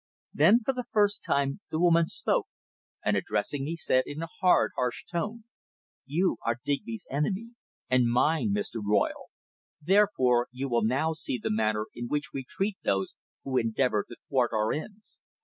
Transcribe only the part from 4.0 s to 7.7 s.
in a hard, harsh tone: "You are Digby's enemy,